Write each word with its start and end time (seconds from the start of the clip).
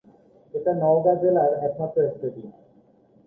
এটা 0.53 0.71
নওগাঁ 0.73 1.15
জেলার 1.21 1.51
একমাত্র 1.65 1.97
স্টেডিয়াম। 2.13 2.53